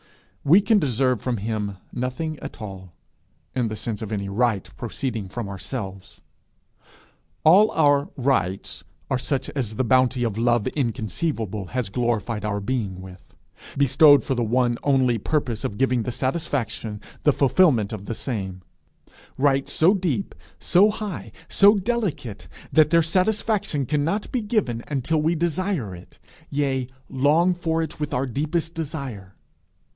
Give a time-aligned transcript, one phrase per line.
[0.43, 2.93] We can deserve from him nothing at all,
[3.55, 6.21] in the sense of any right proceeding from ourselves.
[7.43, 12.99] All our rights are such as the bounty of love inconceivable has glorified our being
[13.03, 13.35] with
[13.77, 18.63] bestowed for the one only purpose of giving the satisfaction, the fulfilment of the same
[19.37, 25.35] rights so deep, so high, so delicate, that their satisfaction cannot be given until we
[25.35, 26.17] desire it
[26.49, 29.35] yea long for it with our deepest desire.